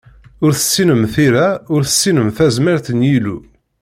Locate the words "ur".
0.43-0.51, 1.73-1.81